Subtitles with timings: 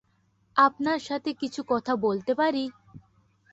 [0.55, 2.65] আপনার সাথে কিছু কথা বলতে পারি?